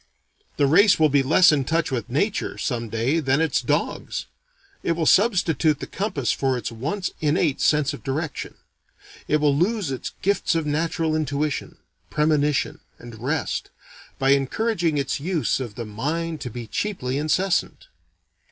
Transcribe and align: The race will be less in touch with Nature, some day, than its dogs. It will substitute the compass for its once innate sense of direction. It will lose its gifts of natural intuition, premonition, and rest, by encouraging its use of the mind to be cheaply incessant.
The 0.57 0.65
race 0.65 0.99
will 0.99 1.09
be 1.09 1.21
less 1.21 1.51
in 1.51 1.63
touch 1.63 1.91
with 1.91 2.09
Nature, 2.09 2.57
some 2.57 2.89
day, 2.89 3.19
than 3.19 3.39
its 3.39 3.61
dogs. 3.61 4.25
It 4.81 4.93
will 4.93 5.05
substitute 5.05 5.79
the 5.79 5.85
compass 5.85 6.31
for 6.31 6.57
its 6.57 6.71
once 6.71 7.11
innate 7.21 7.61
sense 7.61 7.93
of 7.93 8.01
direction. 8.03 8.55
It 9.27 9.37
will 9.37 9.55
lose 9.55 9.91
its 9.91 10.13
gifts 10.23 10.55
of 10.55 10.65
natural 10.65 11.15
intuition, 11.15 11.77
premonition, 12.09 12.79
and 12.97 13.21
rest, 13.21 13.69
by 14.17 14.31
encouraging 14.31 14.97
its 14.97 15.19
use 15.19 15.59
of 15.59 15.75
the 15.75 15.85
mind 15.85 16.41
to 16.41 16.49
be 16.49 16.65
cheaply 16.65 17.19
incessant. 17.19 17.85